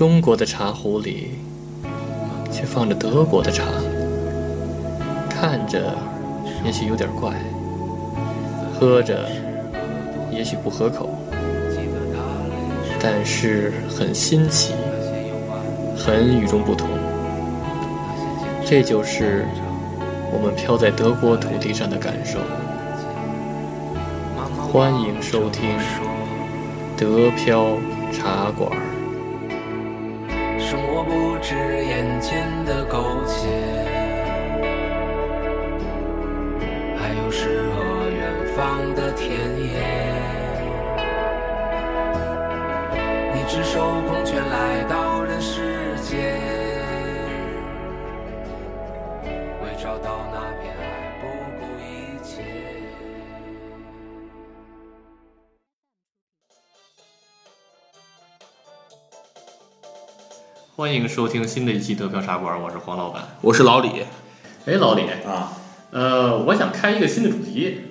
[0.00, 1.32] 中国的茶壶里
[2.50, 3.66] 却放着德国的茶，
[5.28, 5.94] 看着
[6.64, 7.34] 也许有点怪，
[8.72, 9.28] 喝着
[10.32, 11.10] 也许不合口，
[12.98, 14.72] 但是很新奇，
[15.94, 16.88] 很与众不同。
[18.64, 19.44] 这就是
[20.32, 22.38] 我们飘在德国土地上的感受。
[24.56, 25.68] 欢迎收听
[26.96, 27.76] 德飘
[28.10, 28.89] 茶馆。
[31.50, 33.48] 是眼前的苟且，
[36.96, 38.22] 还有诗和远
[38.54, 39.80] 方的田野。
[43.34, 46.38] 你赤手空拳来到人世间，
[49.60, 51.26] 为找到那片爱不
[51.58, 52.79] 顾一切。
[60.80, 63.22] 欢迎收听新的一期德票茶馆，我是黄老板。
[63.42, 64.02] 我是老李
[64.64, 65.52] 哎，老李，啊，
[65.90, 67.82] 呃，我想开一个新的主题，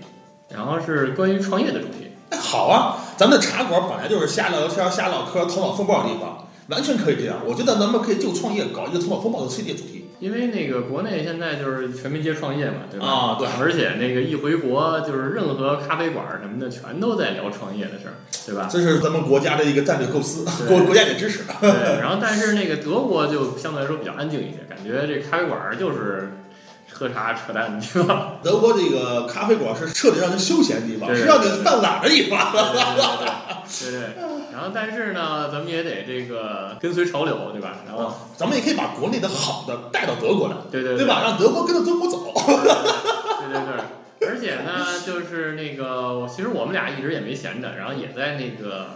[0.50, 2.14] 然后是关于创业的主题。
[2.32, 7.38] 哎，好啊，咱们的茶馆本来就是瞎聊天、瞎唠嗑、头脑风暴的地方，完全可以这样。
[7.46, 10.09] 我觉得咱们可以就创业搞一个头脑风暴的系列主题。
[10.20, 13.08] 因为那个国内现在就是全民皆创业嘛，对吧？
[13.08, 18.68] 啊对而且那个一回国，就是任何咖啡馆什么的，全都在聊创业的事儿，对吧？
[18.70, 21.44] 这是咱们国家的一个战略构思，国 国家也支持。
[21.62, 21.70] 对。
[22.02, 26.30] 然后，但是那个德国就相对来说比较安静一些，感觉这咖啡馆就是
[27.00, 28.38] 喝茶扯淡的地方。
[28.44, 32.52] 德国这个咖啡馆是彻底让人休闲的地方，对是让你犯懒的地方。
[32.52, 34.24] 对对对对对对。
[34.52, 37.78] 然后，但是呢，咱们也得这个跟随潮流，对吧？
[37.88, 41.22] 然后，咱们也可以把国内的好的带到德国来，对对对吧？
[41.24, 42.34] 让德国跟着中国走。
[42.36, 43.62] 对对
[44.20, 48.88] 对，而且呢，就是那个，其实我们俩一直也没闲着，然后也在那个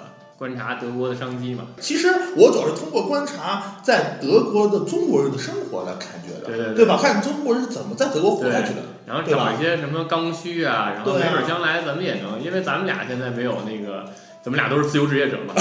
[0.44, 1.68] 观察德国的商机嘛。
[1.80, 7.00] 其实我主要是通过观察在德国的中国人的生活来感觉的，对对对对吧？
[7.02, 8.82] 看中国人是怎么在德国活下去的。
[9.06, 14.04] 然后找一些什么刚需啊，然后没准将来咱们也能，因为咱们俩现在没有那个，
[14.42, 15.54] 咱们俩都是自由职业者嘛，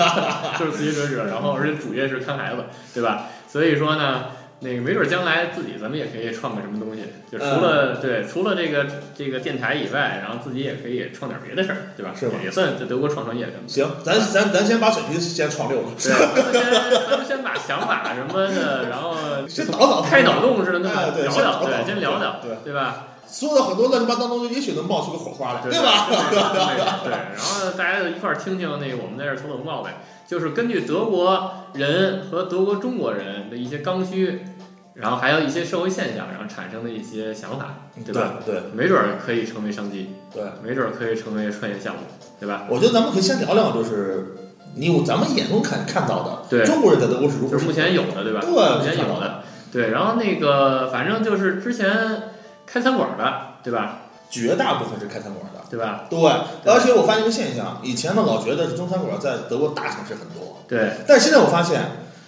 [0.58, 3.26] 就是自由职业者，然后而且主业是看孩子，对吧？
[3.46, 4.24] 所以说呢。
[4.64, 8.86] 那个没准将来自己咱们也可以创个什么东西，就除了、对除了这个
[9.16, 12.12] 这个电台以外，然后自己也可以创点别的事儿，对吧？
[12.16, 13.48] 是吧也算在德国创创业。
[13.66, 19.16] 行，咱咱咱先把水平先创六了，对，咱们先咱们先把想法什么的，然后
[19.48, 23.08] 先脑脑开脑洞似的那么聊聊，对，脑先聊聊，对，对吧？
[23.32, 26.06] 说的很多乱七八糟东西，也许能冒出个火花来，对吧？
[26.08, 29.94] 对对，然后大家就一块儿听听那个我们在这儿头脑风暴呗，
[30.26, 34.44] 就是根据德国人和德国中国人的一些刚需，
[34.94, 38.34] 然后还有一些社会现象，然后产生的一些想法，对吧？
[38.44, 42.00] 对对没准儿可以成为商机，对，没准儿可以成为创业项目，
[42.38, 42.66] 对吧？
[42.68, 44.36] 我觉得咱们可以先聊聊，就是
[44.74, 48.40] 你咱们眼中看看到的，对中国人在德国是如何就是目前有的，对吧？
[48.40, 49.42] 对目前有的，
[49.72, 49.90] 对。
[49.90, 51.88] 然后那个反正就是之前
[52.66, 54.00] 开餐馆的，对吧？
[54.30, 55.60] 绝大部分是开餐馆的。
[55.72, 56.04] 对吧？
[56.10, 56.20] 对，
[56.70, 61.80] 而且我发现一个现象，以前呢老觉得是中餐馆在德国大城市很多，对但现在我发现，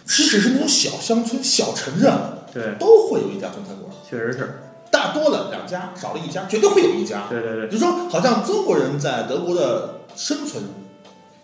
[0.06, 2.10] 即使是那种小乡村、小城镇，
[2.54, 4.60] 对，都会有一家中餐馆，确实是，
[4.90, 7.24] 大多了两家，少了一家，绝对会有一家。
[7.28, 7.68] 对对对。
[7.68, 10.62] 就说好像中国人在德国的生存，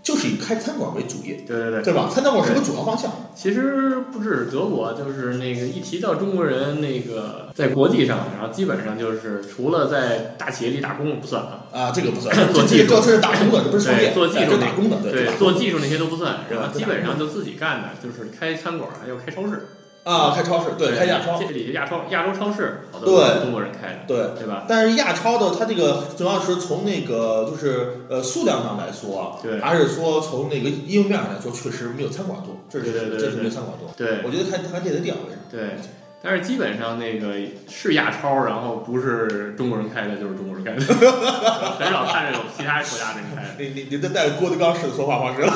[0.02, 1.82] 就是以开餐馆为主业，对对对。
[1.82, 2.08] 对吧？
[2.08, 3.10] 餐馆是个主要方向。
[3.34, 12.88] 其实不止德国，就是那个一提到中国人，那个在国际上，然后基本上就是除了在大企业里打工不算啊，啊，这个不算， 做技术。
[12.88, 19.68] 这这是打工的，这不是创业，做技术打工的，对对，做技术那些都不算，然后基本上就自己干的，就是开餐馆还有开超市，
[20.02, 24.40] 啊，开超市，对，开亚超，这里亚超亚洲超市，好多中国人开的，对。
[24.40, 24.64] 对吧？
[24.66, 33.90] 但是亚超的它这个主要是从那个就是呃数量上来说，对还是说从那个应用面上来说，确实没有餐馆多，这是对对对这是没有餐馆多。
[33.96, 35.38] 对我觉得它它列在第二位上。
[35.50, 35.78] 对。
[36.22, 37.34] 但是基本上那个
[37.66, 40.80] 是亚超，然后不是中国人开的，就是中国人开的，
[41.80, 43.48] 很少看着有其他国家人开的。
[43.58, 45.50] 你你你这带着郭德纲式的说话方式了，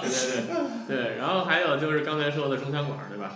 [0.00, 3.32] 对对对对，然后还有就是刚才说的中餐馆，对吧？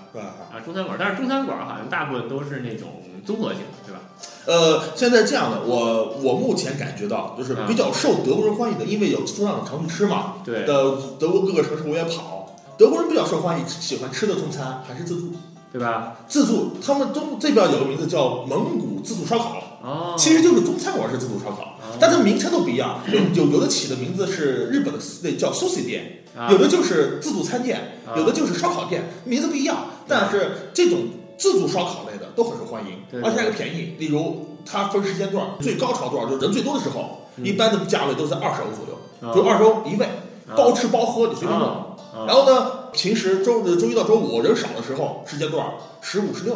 [0.53, 4.01] 啊，中餐馆，但是中餐馆好像大部分都是那种综合性的，对吧？
[4.47, 15.33] 呃，现在这样的，我我目前感觉到就是比较受德国人欢迎的，因为有中餐馆常去吃嘛，对的德国各个城市我也跑，德国人比较受欢迎，喜欢吃的中餐还是自助，
[15.73, 16.17] 对吧？
[16.29, 30.99] 自助，他们中这边有个名字叫蒙古自助烧烤，哦，其实就是中餐馆是自助烧烤，哦但是名称都不一样，有有有的起的名字是日本的那叫 sushi 店，啊有的就是自助餐店，啊有的就是烧烤店，名字不一样，但是这种
[31.39, 33.97] 自助烧烤类的都很受欢迎，而且还便宜。
[33.99, 40.07] 例如它分时间段，最高潮段就是人最多的时候，嗯一般的价位都在二十欧左右，啊就二十欧一位，
[40.47, 41.97] 啊包吃包喝你随便弄。
[42.27, 45.67] 然后呢，平时周周一到周五人少的时候，时间段
[46.01, 46.55] 十五十六，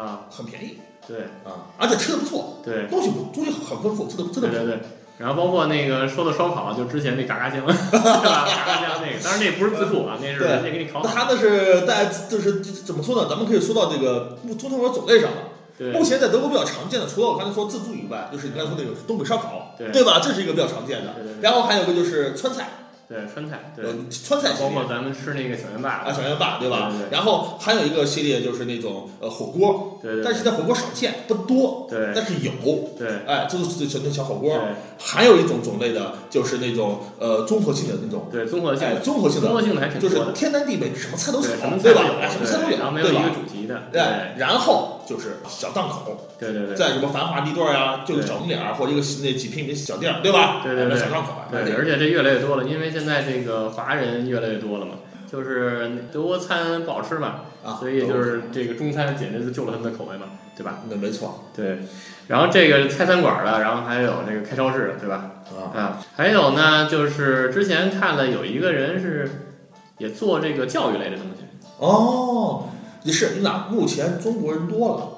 [0.00, 4.50] 啊，很便宜对啊，而且吃的不错，对东西不东西很丰富，吃的真的不错。
[4.50, 4.80] 对对对。
[5.22, 8.44] 然后包括那个说的烧烤，就之前那嘎嘎酱， 对吧？
[8.44, 11.04] 嘎嘎酱那个，当然那不是自助啊，那是对人家给你烤好。
[11.06, 13.28] 那它那是在就是怎么说呢？
[13.30, 15.36] 咱们可以说到这个中餐馆种类上了。
[15.94, 20.20] 目前在德国比较常见的，除了我刚才说自助以外，就是你刚才说那个东北烧烤，对吧？
[20.22, 21.12] 这是一个比较常见的。
[21.14, 22.68] 对对对然后还有个就是川菜，
[23.08, 27.08] 对川菜，对，呃，川菜系列包括咱们吃那个小面啊，小面霸，对吧对对？
[27.08, 32.52] 对然后还有一个系列就是那种呃火锅，对对但是在火锅少见，不多，对但是有。
[32.98, 34.58] 对哎，这就是小那小火锅。
[35.04, 42.02] 还有一种种类的，就是那种呃综合性的那种，对综合性哎，的，综合性的，综合性的还挺就是，天南地北，什么菜都对，有对吧？
[42.22, 43.30] 哎什么菜都有，对然后没有一个？
[43.30, 50.60] 主题的，哎，然后就是小档口，对对对在什么繁华地段呀，就对小门脸儿或者一个那几平米的小店儿，对吧？
[50.62, 54.92] 对对对小档口啊，对，而且这越来越多了，因为现在这个华人越来越多了嘛，
[55.30, 60.26] 就是德国餐不好吃嘛，啊，所以就是这个中餐简直就救了他们的口味嘛，
[60.56, 60.80] 对吧？
[60.88, 61.78] 那没错对，
[62.28, 65.30] 然后这个开餐馆的，然后还有这个开超市的，对吧？
[65.52, 69.46] 啊，啊，还有呢，就是之前看了有一个人是
[69.98, 71.44] 也做这个教育类的东西，
[71.78, 72.68] 哦，
[73.04, 75.08] 也是，你俩目前中国人多了，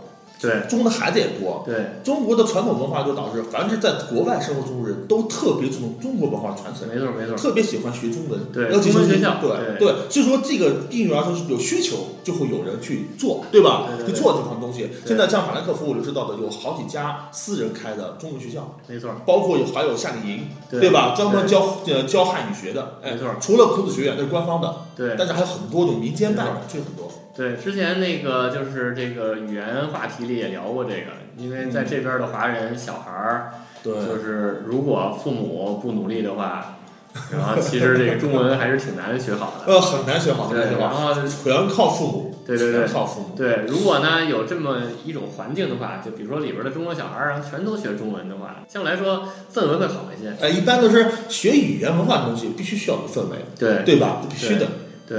[0.40, 6.88] 对中国的孩子也多，对中国的传统文化就导致，凡是在国外生活中国人都特别注重中国文化传承。
[6.88, 13.88] 没错没错，特别喜欢学中文，对尤其是中文学校对对对，所以说这个应运而生是有需求，就会有人去做，对吧？
[14.04, 14.90] 去做这款东西。
[15.06, 21.14] 现在像法兰克福，我就知道的有好几家私人开的中文学校，没错，包括有还有夏令营，对对吧？
[21.16, 27.03] 专门教呃教汉语学的，哎没错，除了孔子学院那是官方的，对但是还有很多种民间办的，这很多。
[27.36, 33.50] 对，之前那个就是这个语言话题里也聊过这个，因为在这边的华人小孩儿，
[33.82, 36.78] 对就是如果父母不努力的话，
[37.32, 39.72] 然后其实这个中文还是挺难学好的。
[39.72, 43.34] 呃，很难学好，很难对，学好，然后全靠父母，对对对全靠父母。
[43.36, 50.32] 对，如果呢有这么一种环境的话，就比如说里边的中国小孩儿，然后全都学中文的话，相对来说氛围会好一些。
[50.40, 54.22] 哎，一般都是学语言文化的东西，必须需要有氛围，对对吧？
[54.28, 54.66] 必须的。
[55.06, 55.18] 对，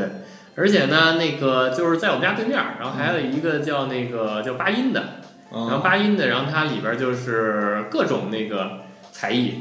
[0.57, 5.03] 而且呢，那个就是在我们家对面儿，然后还有一个叫那个叫八音的，
[5.51, 9.55] 然后啊，八音的，然后它里边儿就是各种那个才艺，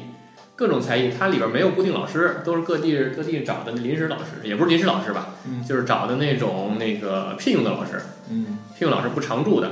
[0.54, 8.00] 各种才艺，它里边儿没有固定老师，都是各地各地找的临时老师，也不是临时老师吧，嗯就是找的那种那个聘用的老师，
[8.30, 9.68] 嗯聘用老师不常驻的，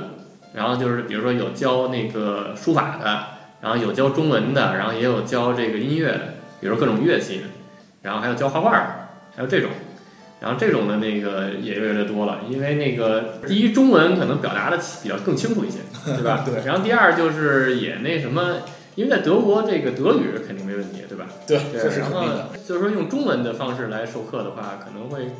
[0.53, 3.23] 然后就是比如说有教那个书法的，
[3.61, 7.43] 然后有教中文的，然后也有教这个音乐的，比如各种乐器的，
[8.01, 8.85] 然后还有教画画的，
[9.37, 9.69] 还有这种。
[10.43, 16.43] 然后这种的那个也越来越多了，因为那个第一中文可能表达的比较更清楚一些，对吧？
[16.45, 16.65] 对。
[16.65, 18.57] 然后第二就是也那什么，
[18.95, 21.27] 因为在德国这个德语肯定没问题，对吧？
[21.47, 22.49] 对，对这是然后肯定的。
[22.67, 25.31] 就是说用中文的方式来授课的话，可能会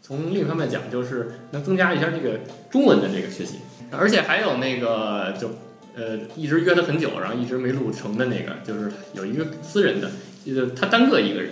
[0.00, 2.40] 从另一方面讲，就是能增加一下这个
[2.70, 3.58] 中文的这个学习，
[3.90, 5.50] 而且还有那个就
[5.94, 10.10] 呃一直约他很久，然后一直没录成的那个，就是有一个私人的，
[10.46, 11.50] 就是他单个一个人，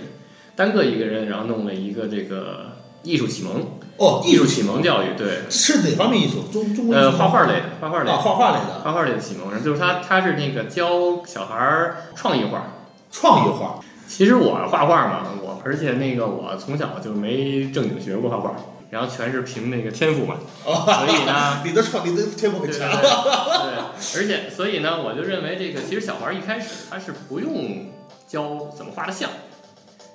[0.54, 2.75] 单个一个人，然后弄了一个这个
[3.06, 3.64] 艺术启蒙，
[3.98, 6.42] 哦，艺术启蒙教育，对，是哪方面艺术？
[6.52, 12.64] 中中国呃画画类的，画画类画画类的画画类的启蒙，就是他他是那个教小孩儿创意画。
[13.12, 13.78] 创意画。
[14.08, 18.54] 其实我画画嘛，我而且那个我从小就没正经学过画画，
[18.90, 22.90] 然后全是凭那个天赋嘛，所以呢， 你的创，你的天赋很强。
[22.90, 27.86] 对对，而且所以呢，我就认为这个其实小孩儿一开始他是不用
[28.28, 29.30] 教怎么画的像，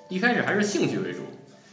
[0.08, 1.20] 一开始还是兴趣为主。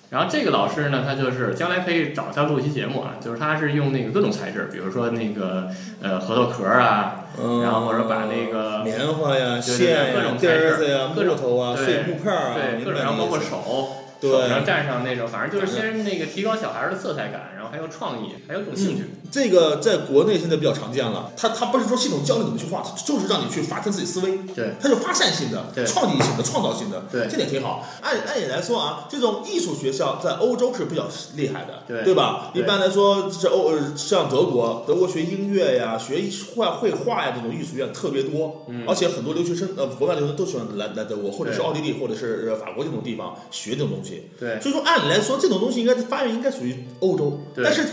[0.10, 5.70] 然后这个老师呢，他就是将来可以找他录一期节目啊，就是他是用那个各种材质，比如说那个
[6.02, 19.04] 呃核桃壳儿啊，嗯然后或者把那个棉花呀、线呀、各种材质呀、各种木头啊、对碎木片儿啊，对，各种，然后包括手，对手上蘸上那种，反正就是先那个提高小孩儿的色彩感，然后还有创意，还有这种兴趣。
[19.32, 21.32] 这个在国内现在比较常见了。
[21.38, 24.38] 他他不是说系统教你怎么去画，它就是让你去发散自己思维。
[24.56, 27.88] 对，他就发散性的、对创意性的、创造性的，对这点挺好。
[28.02, 32.52] 按按理来说啊，这种艺术学校在欧洲是比较厉害的，对对吧？
[32.56, 36.24] 一般来说，这欧呃像德国，德国学音乐呀、学
[36.56, 44.09] 画绘画呀这种艺术院特别多，嗯而且很多留学生呃国外留学生都喜欢来来德国，或者是奥地利，或者是呃法国这种地方学这种东西。
[44.40, 44.60] 对。
[44.60, 47.64] 所以说，按理来说，这种东西应该发源应该属于欧洲，对。
[47.64, 47.84] 但是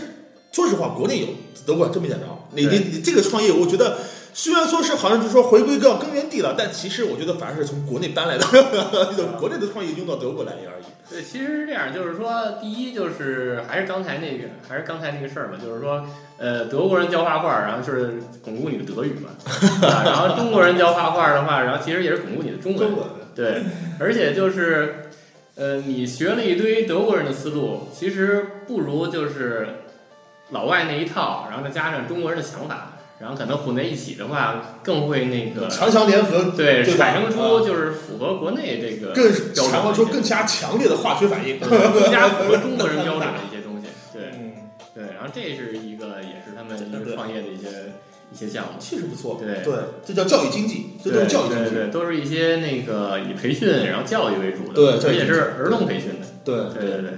[0.51, 1.27] 说实话，国内有，
[1.65, 2.25] 德国还真没见着。
[2.51, 3.97] 你你你这个创业，我觉得
[4.33, 8.45] 虽然说是好像就是说回归到根源地了，但其实我觉得反而是从国内搬来的，
[9.15, 10.85] 这种国内的创业用到德国来而已。
[11.09, 16.03] 对，其实是这样，就是说，第一就是还是刚才那个，还是刚才那个事儿嘛，就是说，
[16.37, 19.29] 呃，德国人教画画，然后就是巩固你的德语嘛，
[19.87, 23.05] 啊，然后中国人教画画的话，然后其实也是巩固你的中文，文。
[23.33, 23.61] 对，
[23.99, 25.06] 而且就是，
[25.57, 29.67] 呃，你学了一堆德国人的思路，其实不如就是
[30.51, 41.59] 老外那一套，然后再加上中国人的想法，然后可能混在一起的话，更会那个强强联合，对对产生出就是符合国内这个更强化出更加强烈的化学反应。
[41.59, 43.87] 更加符合中国人标准的一些东西。
[44.13, 47.67] 对 嗯，对，然后这是一个也是他们一个创业的一些
[48.31, 48.71] 一些项目。
[48.79, 49.37] 确实不错。
[49.39, 49.73] 对对，
[50.05, 51.69] 这叫教育经济，这都是教育经济。
[51.71, 56.27] 对对，都是一些那个以培训然后教育为主的，对教育而且是儿童培训的。
[56.43, 57.11] 对对对对。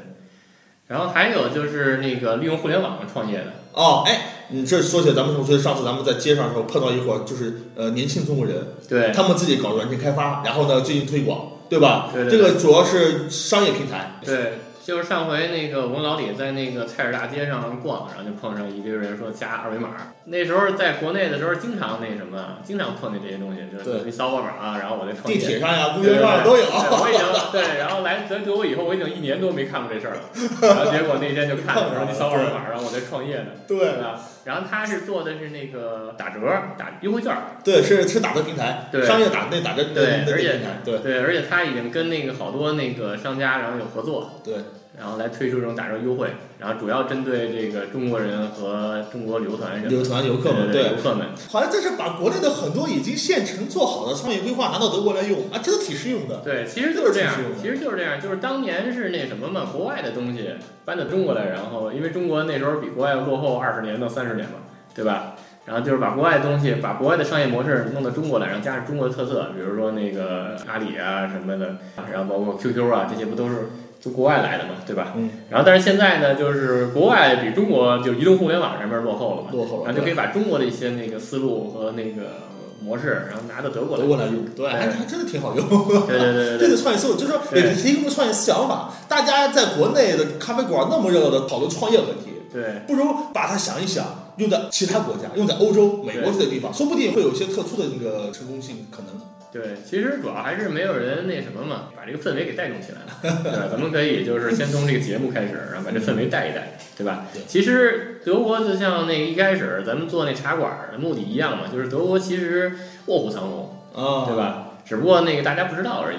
[0.87, 8.55] 然后还有就是那个利用互联网创业的，哦，哎，你这说起来，咱们同学上次咱们在街上的时候碰到一伙，就是呃年轻中国人，
[8.87, 12.09] 对他们自己搞软件开发，然后呢最近推广，对吧？
[12.11, 14.19] 对对这个主要是商业平台。
[14.25, 14.53] 对，
[14.89, 19.89] 就是上回那个我跟老李在那个菜市大街上逛，然后就碰上一堆人说加二维码。
[20.25, 25.39] 那时候在国内的时候，经常那什么，经常碰见这些东西，就是扫我码，啊然后我再创业。
[25.39, 26.63] 地铁上呀、公对园上都有。
[26.65, 30.22] 对我已经对，然后来德德国以后，我已经一年多没看过这事儿了。
[30.60, 34.19] 然后结果那天就看着说你扫我码，然后我再创业呢， 对对吧？
[34.46, 36.39] 然后他是做的是那个打折、
[36.79, 44.55] 打优惠券儿，对，是是打折平台，对商业打那打折对而且对对，而且他已经跟那个好多那个商家然后有合作，对。
[45.00, 46.27] 然后来推出这种打折优惠，
[46.60, 56.41] 然后主要针对这个中国人和中国旅游团人旅游团游客们，对对，游客们，好像这是把国内的很多已经现成做好的商业规划拿到德国来用啊，真的挺适用的。
[56.44, 60.50] 对，其实就是这样其实就是这样，就是当年是那什么嘛，国外的东西
[60.84, 64.56] 搬到中国来，然后因为中国那时候比国外要落后二十年到三十年嘛，
[64.94, 65.36] 对吧？
[65.65, 71.75] 然后就是把国外的东西，把国外的商业模式弄到中国来，然后加上中国的特色，比如说那个阿里啊什么的，
[72.12, 75.13] 然后包括 QQ 啊，这些不都是就国外来的嘛，对吧？
[75.15, 75.29] 嗯。
[75.50, 82.48] 然后但是现在呢，就是国外比中国就移动互联网上面落后了嘛，落后了，然后就可以把中国的一些那个思路和那个
[82.82, 85.68] 模式，然后拿到德国来德国来用，对，还还真的挺好用。
[86.08, 88.94] 对对对对 这对个创业思路，就是说对也提供创业想法。
[89.10, 99.22] 大家在国内的咖啡馆那么热闹的讨论创业问题，对不如把它想一想，用在其他国家，用在欧洲、美国这些地方，说不定会有一些特殊的那个成功性可能。
[99.51, 103.68] 对，其实主要还是没有人那什么嘛，把这个氛围给带动起来了， 对吧？
[103.72, 107.41] 咱们可以就是先从这个节目开始，然后把这氛围带一带，对吧对？
[107.48, 112.72] 其实德国就像那个一开始咱们做那茶馆的目的一样嘛，就是德国其实
[113.08, 114.36] 卧虎藏龙，啊，对？
[114.36, 114.74] 吧？
[114.86, 116.18] 只不过那个大家不知道而已。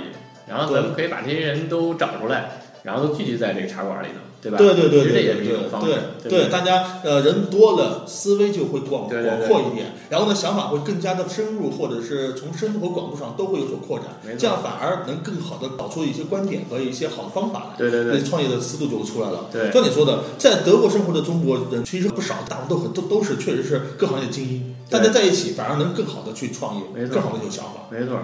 [0.48, 2.50] 然后咱们可以把这些人都找出来，
[2.82, 4.58] 然后都聚集在这个茶馆里头，对吧？
[4.58, 14.06] 对对对对对，对对大家呃人多了，思维就会广广阔一点，然后呢想法会更加的深入，或者是从深度和广度上都会有所扩展
[14.38, 17.76] 这样反而能更好的找出一些观点和一些好的方法来。
[17.76, 18.18] 对对对。
[18.18, 19.46] 那创业的思路就出来了。
[19.52, 19.70] 对。
[19.70, 27.88] 像你说的，在德国生活的中国人其实不少，大部分都很都都是确实是各行业精英，大家在一起反而能更好的去创业更好的有想法。
[27.90, 28.18] 没错，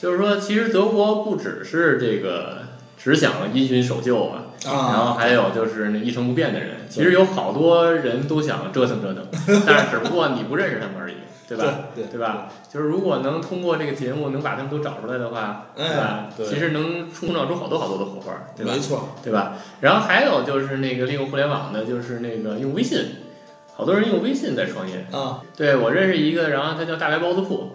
[0.00, 2.67] 就是说，其实德国不只是这个
[2.98, 9.24] 只想因循守旧啊，然后啊，还有就是那一成不变的人，其实有好多人都想折腾折腾，
[9.64, 11.14] 但是只不过你不认识他们而已，
[11.48, 11.64] 对吧？
[11.94, 12.48] 对对吧？
[12.70, 18.80] 就是如果能通过这个节目能把他们都找出来的话，对吧其实能冲撞出好多好多的火花，对吧没？
[18.80, 19.54] 错，对吧？
[19.80, 22.98] 然后还有就是那个利用互联网的，就是那个用微信，
[23.76, 25.06] 好多人用微信在创业。
[25.12, 27.70] 啊，对我认识一个，然后他叫大白包子铺，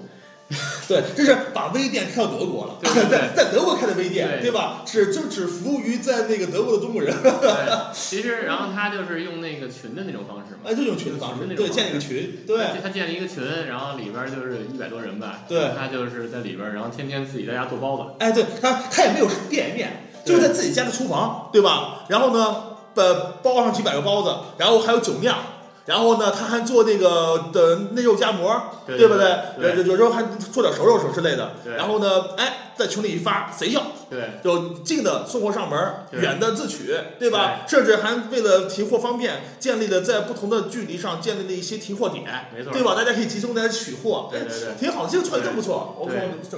[0.87, 4.81] 对，这是把微店开到德国了，对对对 在在德国开的微店，对对吧？
[4.85, 7.51] 只就只服务于在那个德国的中国人，对，
[7.93, 10.61] 其实然后他就是用那个群的那种方式嘛。
[10.65, 15.39] 哎，就用群的方式，对，建立一个群，对，他建了一个群，然后里边就是一百多人吧。
[15.47, 18.03] 对他就是在里边，然后天天自己在家做包子。
[18.19, 22.05] 哎，对他他也没有店面，就是在自己家的厨房，对吧？
[22.09, 22.55] 然后呢，
[22.95, 25.37] 呃，包上几百个包子，然后还有酒酿。
[25.85, 28.55] 然后呢，他还做那个的内肉夹馍，
[28.87, 29.75] 对不对？
[29.75, 31.51] 对有有时候还做点熟肉什么之类的。
[31.77, 35.79] 然后呢，哎，在群里一发，谁要对就近的送货上门
[36.11, 37.61] 远的自取，对吧？
[37.67, 42.23] 甚至还为了提货方便，建立了在不同的距离上建立了一些提货点，
[42.55, 42.95] 没错对吧？
[42.95, 45.95] 大家可以集中在取货，对对对哎挺好，这个创意真不错。
[45.99, 46.13] OK，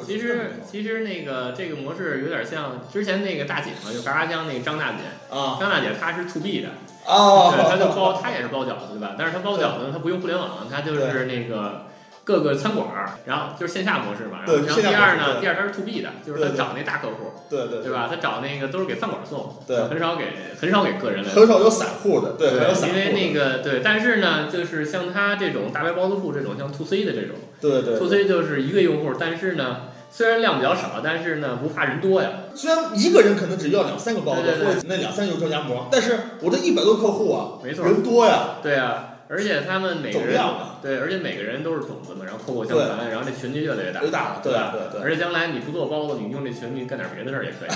[0.06, 4.98] 其实其实那个这个模式有点像之前那个大姐嘛，就嘎嘎江那个张大姐。
[5.30, 6.70] 啊张大姐她是 to B 的，
[7.06, 9.16] 啊，对，她就包，她也是包饺子，对吧？
[9.18, 11.88] 但是她包饺子，她不用互联网，她就是那个
[12.26, 14.40] 各个餐馆儿，然后就是线下模式嘛。
[14.46, 18.08] 然后第二呢，第二它是 to B 的，就是她对对找那大客户，对对对吧？
[18.10, 20.26] 他找那个都是给饭馆送，对很少给
[20.60, 32.30] 很少给个人来很少有散户的，对，散因户的，为那个对，但是呢，就是像他这种大白包子铺这种，像 to C 的这种对对，to C 就是一个用户，但是呢，虽然量比较少，但是呢不怕人多呀。
[32.56, 44.72] 虽然一个人可能只要两三个包子，对对对或者那两三个肉夹馍，但是我这一百多客户啊，没错人多呀，对啊，而且他们每个走人量了对，而且每个人都是种子嘛，然后口口相传，然后这群就越来越大，越大了，对吧？
[44.72, 45.02] 对对。
[45.04, 47.70] 而且将来你不做包子，你用这群你干点别的事儿也可以。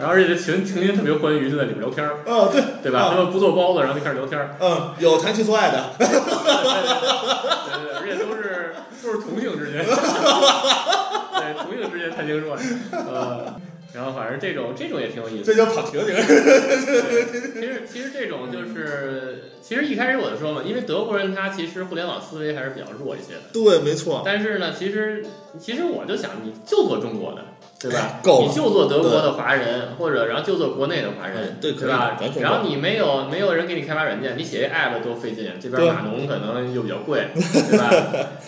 [0.00, 3.00] 然后而且这群成天特别欢愉，就在里面聊天儿，嗯，对，对吧？
[3.00, 8.72] 啊他们不做包子，然后就开始聊天儿，嗯，有谈情说爱的，对对对，而且都是
[9.02, 13.60] 都是同性之间， 对同性之间谈情说爱，呃，
[13.94, 15.44] 然后反正这种这种也挺有意思。
[15.44, 16.22] 这叫跑题了，这个。
[16.22, 23.40] 对，其实其实这种就是，其实一开始我就说嘛，因为德国人他其实互联网思维还是比较弱一些的。
[23.52, 24.22] 对，没错。
[24.24, 25.24] 但是呢，其实
[25.60, 27.44] 其实我就想，你就做中国的，
[27.82, 37.90] 对吧你就做德国的华人，或者然后就做国内的华人嗯，对吧然后你没有没有人给你开发软件，你写一 app 多费劲，这边对码农可能又比较贵， 对吧？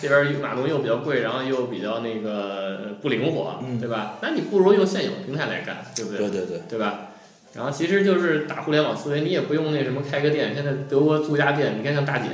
[0.01, 4.15] 这边码农又比较贵，然后又比较那个不灵活嗯，对吧？
[4.21, 6.19] 那你不如用现有平台来干，对不对？
[6.19, 7.09] 对对对，对吧？
[7.55, 10.53] 然后其实就是打互联网思维，你也不用那什么开个店。
[10.53, 12.27] 现在德国租家店，你看像大姐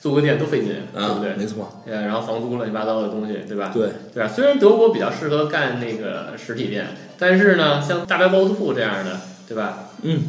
[0.00, 1.34] 租个店都费劲，对不啊，对？
[1.34, 3.70] 没错，对，然后房租乱七八糟的东西，对吧？
[3.74, 4.28] 对，对吧？
[4.28, 6.86] 虽然德国比较适合干那个实体店，
[7.18, 9.90] 但是呢，像大白包子铺这样的，对吧？
[10.02, 10.20] 嗯，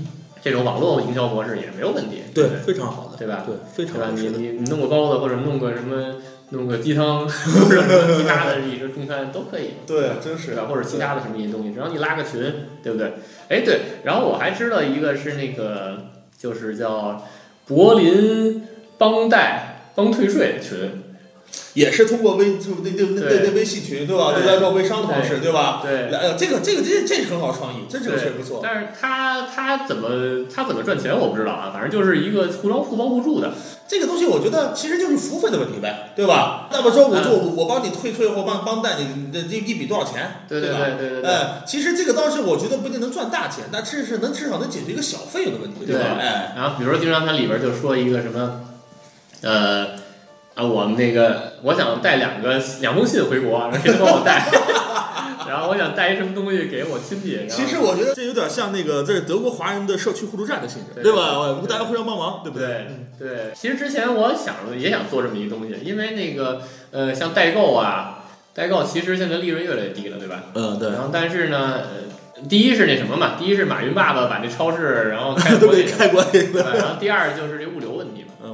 [0.41, 3.43] 这种网络营销模式也没有问题，对不，非常好的，对吧？
[3.45, 4.37] 对，非常对吧？
[4.37, 6.15] 你你你弄个包子或者弄个什么，
[6.49, 9.75] 弄个鸡汤 或者什么其他的一些中餐都可以。
[9.85, 10.63] 对，真是对吧？
[10.67, 12.41] 或者其他的什么一些东西，只要你拉个群，
[12.81, 13.13] 对不对？
[13.49, 17.23] 哎，对，然后我还知道一个是那个，就是叫
[17.67, 18.63] 柏林
[18.99, 21.01] 帮贷帮退税群，
[21.73, 24.33] 也是通过微就那那那那那微信群对吧？
[24.33, 25.81] 对对来做微商的方式对吧？
[25.81, 26.13] 对。
[26.15, 28.59] 哎呀，这个这个这这是很好创意，这这个确实不错。
[28.61, 33.53] 但是他他怎么他怎么赚钱我不知道啊，反正就是一个互帮互帮互助的，
[33.87, 36.67] 这个东西我觉得其实就是服务费的问题呗，对吧？
[36.71, 40.43] 那么说我做嗯我帮你退税或帮帮贷你你的这一笔多少钱？
[40.47, 40.77] 对对吧？
[40.79, 41.31] 对对对对。
[41.31, 46.17] 哎，其实这个倒是我觉得不一定能赚大钱，但至是能至少能解决一个小费用的问题，对吧？
[46.19, 48.68] 哎，然后比如说经常它里边就说一个什么，
[49.41, 49.87] 呃
[50.55, 54.45] 啊，我们那个我想带两个两封信回国，然后谁能帮我带？
[55.47, 61.59] 然后我想带一什么东西给我亲戚，其实我觉得这有点像那个这是德国华人的社区互助站的性质，对吧？
[61.67, 70.43] 大家互相帮忙，对不对嗯对，其实之前我想也想做这么一个东西，因为那个呃，像代购啊，代购其实现在利润越来越低了，对吧？
[70.53, 76.61] 嗯，对然后但是呢，呃，第一是那什么嘛，第一是马云爸爸把那超市然后开 都给国内去开关系对？
[76.61, 77.88] 然后第二就是这物流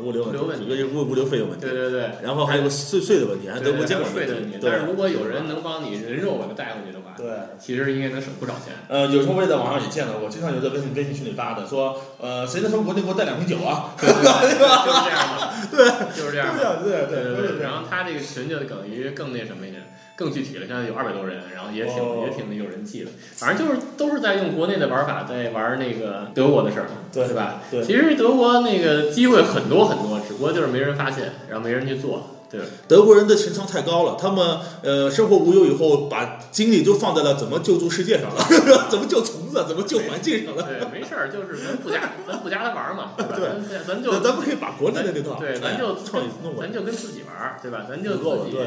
[0.05, 2.09] 物流物流问题一个物物流费用问题对，对对。
[2.23, 7.25] 然后还有个税税的问题，还德国监管税的问题，对但是如果有人能帮你人肉把它带回去的话，对。
[7.59, 8.73] 其实应该能省不少钱。
[8.87, 13.95] 呃，有时候我也在网上也见到过，经常有在微信微信群里发的，说，呃，谁能从国内给我带两瓶酒啊？
[13.99, 16.61] 对吧对，就是这样的，对，就是这样的。
[16.61, 19.81] 这样，对对对对，对然后他这个群就等于更那什么一点，
[20.15, 20.65] 更具体了。
[20.67, 23.11] 现在有二百多人，然后也挺、哦也挺有人气的。
[23.35, 27.61] 反正就是都是在用国内的玩法在玩那个德国的事儿，对是吧？
[27.69, 32.31] 对其实德国那个机会很多很多，只不过就是没人发现，然后没人去做。
[32.47, 38.45] 对德国人的情商太高了，他们呃生活无忧以后，把精力就放在了怎么救助世界上了，
[38.87, 40.61] 怎么救虫子，怎么救环境上了。
[40.63, 43.35] 对，没事儿，就是咱不加咱不加他玩儿嘛，对吧？
[43.35, 46.75] 对咱咱就咱咱们可以把国内的那套，对，咱哎就创意弄过来咱。
[46.75, 47.83] 就跟自己玩儿，对吧？
[47.89, 48.57] 咱就自己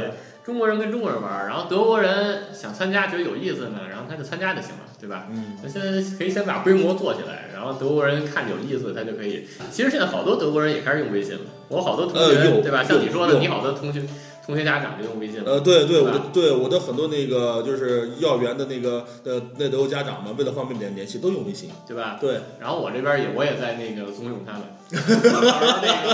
[0.45, 5.27] 中国人跟中国人玩儿，然后德国人想参加觉得有意思呢，然后他就参加就行了，对吧？
[5.31, 9.47] 嗯，那现在可以先把规模做起来，然后德国人看着有意思，他就可以。
[9.71, 12.83] 其实现在好多德国人也开始用微信了，我好多同学，呃对吧？
[12.83, 14.03] 像你说的，你好多同学
[14.49, 15.53] 同学家长就用微信了。
[15.53, 21.69] 呃，对对，我的对我的很多那个就是幼儿园的那个呃那德国家长们，为了方便联联系，都用微信。
[21.87, 22.17] 对吧？
[22.19, 26.09] 对，然后我这边也我也在那个怂恿他们， 那个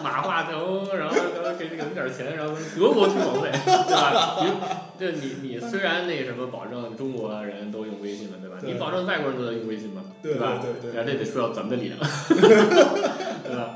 [0.00, 1.16] 马马化腾，然后
[1.58, 4.36] 给给他们点钱，然后德国推广费，对吧？
[4.40, 4.46] 你
[5.00, 8.58] 这你你虽然那什么保证中国人都用微信了，对吧？
[8.60, 10.02] 对你保证外国人都在用微信吗？
[10.22, 10.62] 对吧？
[10.62, 11.98] 对对对得说到咱们的力量，
[12.30, 13.74] 对吧？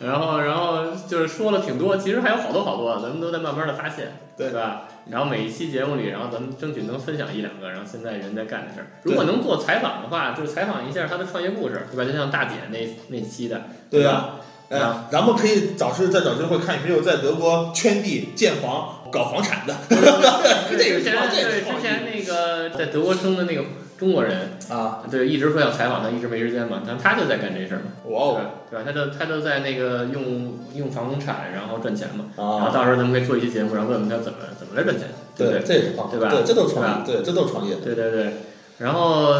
[0.00, 0.69] 然后，然后
[1.10, 4.84] 就是说了挺多，其实还有好多好多，咱们都在慢慢的发现，对吧？
[5.10, 8.86] 然后每一期节目里，然后咱们争取能分享一两个，然后现在人在干的事儿。
[9.02, 12.04] 如果能做采访的话，就是采访一下他的创业故事，对吧？
[12.10, 14.30] 就像大姐那那期的，对呀、吧？
[14.70, 19.74] 哎啊，咱们可以找是再找机会看有没有在德国圈地建房、搞房产的。
[19.90, 23.64] 对这个之前对创这个之前那个在德国生的那个
[24.00, 28.32] 中国人，啊，对，一直说要采访他，一直没时间嘛，但他就在干这事儿嘛，哇哦。
[28.34, 28.50] 对吧？
[28.70, 28.84] 对吧？
[28.86, 35.66] 他就他就在那个用用房产然后赚钱嘛，然后啊，到时候咱们可以做一期节目，然后问问他怎么怎么来赚钱，对不对，对？
[35.66, 36.30] 这也是创意，对吧？
[36.30, 37.74] 对，这都是创业，对，这都是创业。
[37.84, 38.32] 对对对，
[38.78, 39.34] 然后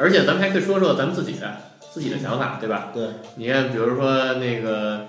[0.00, 1.46] 而且咱们还可以说说咱们自己的
[1.92, 2.88] 自己的想法，对吧？
[2.92, 5.06] 对，你看，比如说那个，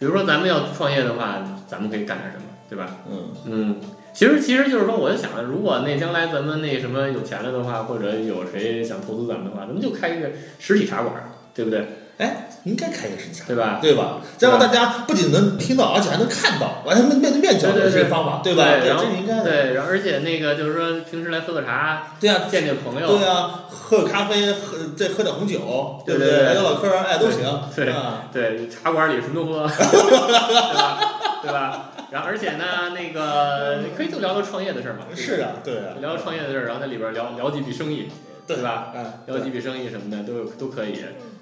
[0.00, 1.38] 比如说咱们要创业的话，
[1.68, 2.86] 咱们可以干点什么，对吧？
[3.06, 3.76] 嗯，嗯，
[4.14, 11.12] 其实其实就是说，我就想着，如果那将来咱们那什么有钱了的话，或者有谁想投资咱们的话，咱们就开一个实体茶馆，
[11.54, 11.86] 对不对？
[12.16, 13.78] 哎，应该开一个实体茶对吧？
[13.82, 14.20] 对吧？
[14.38, 18.64] 这样大家不仅能听到，而且还能看到，完全能面对面交流这个方法，对吧？
[18.80, 19.44] 对然后这应该的。
[19.44, 26.14] 对，然后而且那个就是说，平时来喝个茶，对呀，见见朋友，对啊，喝个咖啡，喝再喝点红酒，对？
[26.14, 27.42] 不对对聊聊嗑儿，哎，都行。
[27.76, 31.00] 对啊，对，茶馆里什么都喝， 对吧？
[31.42, 31.91] 对吧？
[32.12, 38.08] 然后而且呢，那个 可以就聊聊创业的事儿嘛，是啊，对啊，聊聊创业的事儿，然后在里边聊聊几笔生意，
[38.46, 38.92] 对吧？
[38.94, 40.98] 嗯，聊几笔生意什么的都有都可以。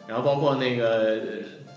[0.06, 1.18] 然后包括那个，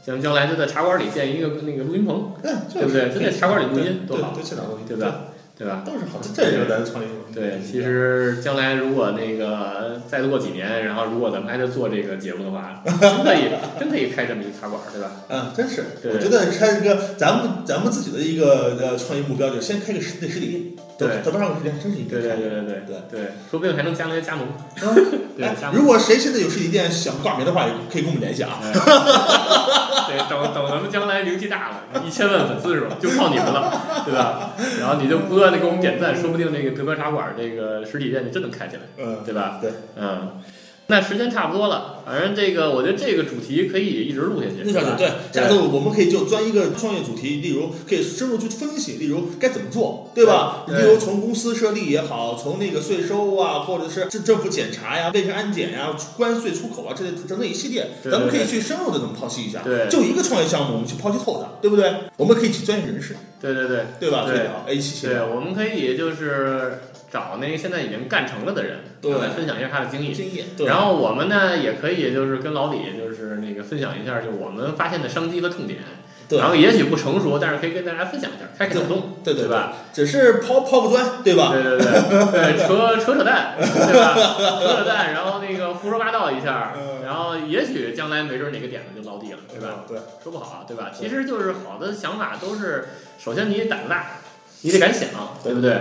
[0.06, 3.10] 将将来就在茶馆里建一个那个录音棚，嗯，对不对？
[3.12, 5.26] 就在茶馆里录音多，好，对，现场录音，对吧？
[5.56, 5.84] 对吧？
[5.86, 7.40] 都是好的，这就是咱的创业目的。
[7.40, 15.12] 对，其实将来如果那个再过几年，然后如果咱们还在做这个节目的话，真可以， 真可以开这么一茶馆，对吧？
[15.30, 20.62] 嗯，真是，我觉得开一个咱们咱们自己的一个呃创业目标，就先开个实体实体店，
[20.98, 24.48] 对得不上个实体店，真是应该对对开对对对对对，说不定还能加那些加盟，
[25.36, 25.50] 对。
[25.74, 28.60] 如果谁现在有实体店想挂名的话，也可以跟我们联系啊。
[28.62, 28.72] 哎
[30.06, 32.96] 对，等等咱们将来名气大了，一千万粉丝是吧？
[33.00, 34.52] 就靠你们了，对吧？
[34.80, 39.60] 然后你就不断的给我们点赞，说不定那个德标茶馆这个实体店就真能开起来，嗯，对吧？
[39.62, 40.42] 对，嗯。
[40.88, 44.70] 那时间差不多了，反正这个我觉得这个主题可以一直录下去？
[44.74, 50.66] 那对，下次我们可以就钻一个创业主题，例如可以深入去分析，例如该怎么做，对吧？
[50.68, 59.62] 对例如从公司设立也好，从那个税收啊，或者是政政府检查呀、卫生安检呀、关税出口啊，这整整一系列，咱们可以去深入的怎么剖析一下。
[59.64, 61.94] 对就一个创业项目，我们去剖析透它，对不对？
[62.18, 64.26] 我们可以请专业人士，对对对对吧？
[64.28, 66.80] 对去聊 A 七系对，列我们可以就是
[67.14, 70.12] 找那个现在已经干成了的人，对来分享一下他的经验。
[70.12, 75.82] 经验，对然后我们呢，也可以就是跟老李就是那个分享一下，就我们发现的商机和痛点。
[76.28, 79.74] 对然后也许不成熟，但是可以跟大家分享一下，开开脑洞，对对对吧？
[79.94, 81.52] 只是抛抛个砖，对吧？
[81.54, 81.86] 对对对
[82.32, 84.16] 对，扯扯扯淡，对吧？
[84.60, 89.84] 扯扯淡，然后那个胡说八道一下，嗯然后也许将来没准哪个点子就落地了，对吧？？
[89.88, 90.90] 对，说不好，对吧？
[90.98, 92.86] 其实就是好的想法都是，
[93.20, 94.22] 首先你胆子大，
[94.62, 95.10] 你得敢想，
[95.44, 95.78] 对不对？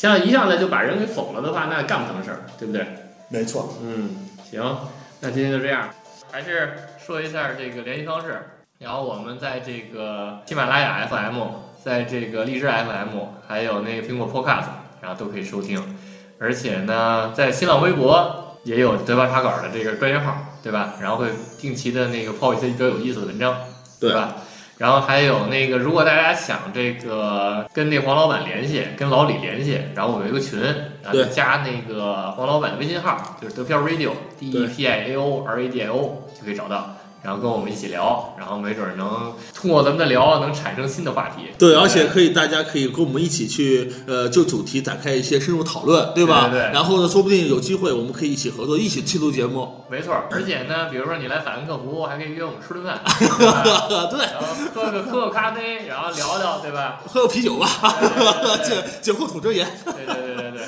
[0.00, 2.86] 像一上来就把人给否了的话，那干不成事儿，对不对？
[3.28, 3.74] 没错。
[3.82, 4.16] 嗯，
[4.50, 4.78] 行，
[5.20, 5.90] 那今天就这样，
[6.32, 8.40] 还是说一下这个联系方式。
[8.78, 11.42] 然后我们在这个喜马拉雅 FM，
[11.84, 14.68] 在这个荔枝 FM，还有那个苹果 Podcast，
[15.02, 15.98] 然后都可以收听。
[16.38, 20.94] 而且呢，在新浪微博也有德巴茶馆的这个专业号，对吧？
[21.02, 23.54] 然后会定期的那个抛一些比较有意思的文章，
[24.00, 24.36] 对吧？
[24.80, 30.58] 然后还有那个，如果大家想这个跟那黄老板联系，跟老李联系，然后我们有一个群，
[31.02, 41.50] 然后就加那个黄老板的微信号，就是得票 Radio D E P I A O R A D I O 就可以找到，然后跟我们一起聊，然后没准能通过咱们的聊能产生新的话题。
[41.58, 46.48] 对，而且可以，大家可以跟我们一起去，呃，就主题展开一些深入讨论，对吧？
[46.48, 49.84] 对对对然后呢，说不定有机会，我们可以一起合作，一起去录节目。
[49.90, 53.00] 没错，而且呢，比如说你来法兰克福，还可以约我们吃顿饭，
[54.08, 57.02] 对，然后喝个喝个咖啡，然后聊聊，对吧？
[57.06, 57.68] 喝个啤酒吧，
[58.00, 59.66] 对对对对酒酒后吐真言。
[59.84, 60.60] 对对对对对。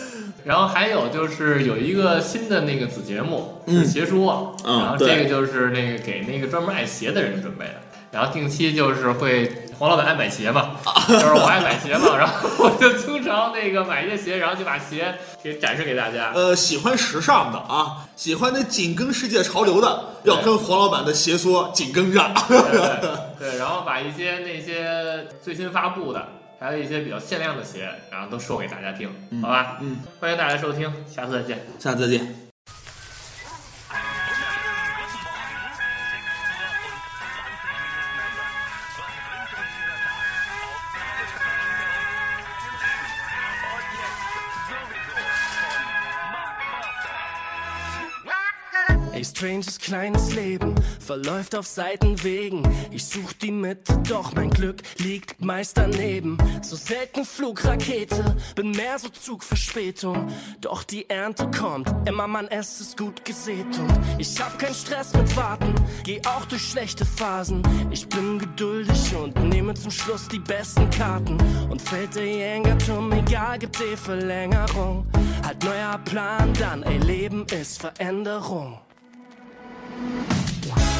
[0.44, 7.74] 然后还有就是有一个新的那个子节目是嗯鞋说，嗯然后这个就是那个给那个专门爱鞋的人准备的。
[8.10, 10.76] 然后定期就是会黄老板爱买鞋嘛，
[11.08, 16.30] 就是我爱买鞋嘛， 然后我就经常那个买一些鞋，然后就把鞋给展示给大家。
[16.34, 22.34] 呃，喜欢时尚的啊，喜欢那紧跟世界潮流的，要跟黄老板的鞋说紧跟上。
[22.46, 26.22] 对对对，然后把一些那些最新发布的，
[26.60, 29.08] 还有一些比较限量的鞋，然后都说给大家听，
[29.40, 29.78] 好吧？
[29.80, 31.66] 嗯，欢迎大家收听，下次再见。
[31.78, 32.41] 下次再见。
[49.12, 52.62] Ey, stranges kleines Leben verläuft auf Seitenwegen.
[52.90, 56.38] Ich such die Mitte, doch mein Glück liegt meist daneben.
[56.62, 60.28] So selten Flugrakete, bin mehr so Zugverspätung.
[60.62, 63.66] Doch die Ernte kommt, immer Mann, es ist gut gesät.
[63.78, 67.62] Und ich hab keinen Stress mit Warten, geh auch durch schlechte Phasen.
[67.90, 71.36] Ich bin geduldig und nehme zum Schluss die besten Karten.
[71.68, 75.06] Und fällt der Jenga-Turm, egal, gibt eh Verlängerung.
[75.44, 78.78] Halt neuer Plan dann, ey, Leben ist Veränderung.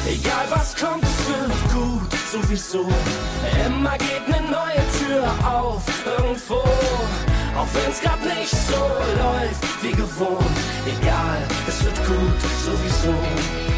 [0.07, 2.87] Egal was kommt, es wird gut, sowieso.
[3.65, 5.83] Immer geht ne neue Tür auf,
[6.17, 6.61] irgendwo.
[7.55, 8.75] Auch wenn's grad nicht so
[9.21, 10.57] läuft wie gewohnt.
[10.85, 13.72] Egal, es wird gut, sowieso.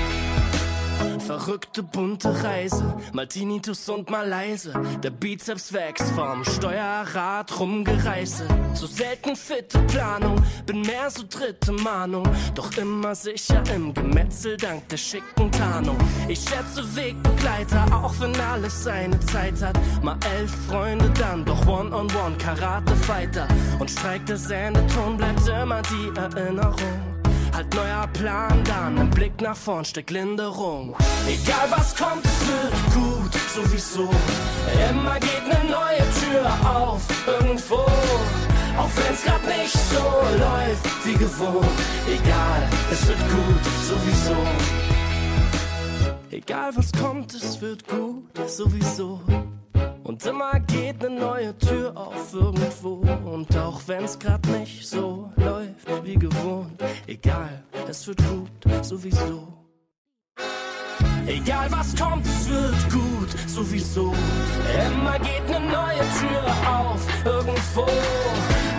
[1.45, 2.95] Verrückte bunte Reise.
[3.13, 4.73] Mal Tinnitus und mal leise.
[5.03, 8.47] Der Bizeps wächst vom Steuerrad rumgereiße.
[8.73, 12.27] So selten fitte Planung, bin mehr so dritte Mahnung.
[12.55, 15.97] Doch immer sicher im Gemetzel dank der schicken Tarnung.
[16.27, 19.79] Ich schätze Wegbegleiter, auch wenn alles seine Zeit hat.
[20.01, 23.47] Mal elf Freunde dann, doch One-on-One Karate-Fighter.
[23.79, 27.14] Und Streik der Sendeton bleibt immer die Erinnerung.
[27.55, 30.93] Halt neuer Plan dann, im Blick nach vorn steckt Linderung.
[31.25, 34.09] Egal was kommt, es wird gut, sowieso.
[34.89, 37.75] Immer geht ne neue Tür auf, irgendwo.
[38.77, 40.03] Auch wenn's grad nicht so
[40.37, 41.79] läuft wie gewohnt.
[42.07, 44.35] Egal, es wird gut, sowieso.
[46.31, 49.21] Egal was kommt, es wird gut, sowieso.
[50.03, 53.01] Und immer geht ne neue Tür auf irgendwo.
[53.25, 56.54] Und auch wenn's grad nicht so läuft wie gewohnt,
[57.95, 59.47] es wird gut, sowieso.
[61.27, 64.13] Egal was kommt, es wird gut, sowieso.
[64.85, 66.43] Immer geht ne neue Tür
[66.77, 67.87] auf irgendwo.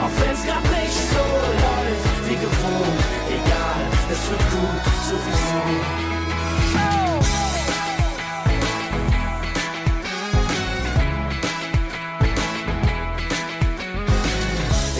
[0.02, 1.24] Auch wenn's grad nicht so
[1.64, 3.02] läuft wie gewohnt,
[3.38, 3.82] egal,
[4.14, 5.62] es wird gut, sowieso.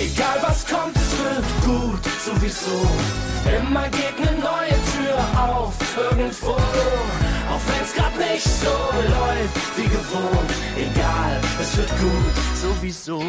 [0.07, 3.26] Egal was kommt, es wird gut, sowieso.
[3.55, 6.53] Immer geht ne neue Tür auf, irgendwo.
[6.53, 10.51] Auch wenn's grad nicht so läuft wie gewohnt.
[10.77, 13.23] Egal, es wird gut, sowieso.